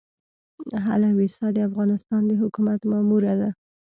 [0.85, 3.49] هيله ويسا د افغانستان د حکومت ماموره ده.